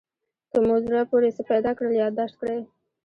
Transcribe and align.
که 0.49 0.57
مو 0.65 0.75
زړه 0.85 1.01
پورې 1.11 1.29
څه 1.35 1.41
پیدا 1.51 1.71
کړل 1.77 1.93
یادداشت 2.03 2.35
کړئ. 2.39 2.59